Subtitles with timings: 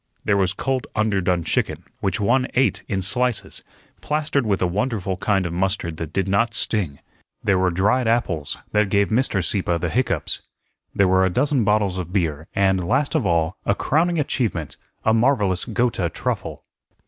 [0.25, 3.61] There was cold underdone chicken, which one ate in slices,
[4.01, 6.97] plastered with a wonderful kind of mustard that did not sting.
[7.43, 9.45] There were dried apples, that gave Mr.
[9.45, 10.41] Sieppe the hiccoughs.
[10.95, 14.75] There were a dozen bottles of beer, and, last of all, a crowning achievement,
[15.05, 16.65] a marvellous Gotha truffle.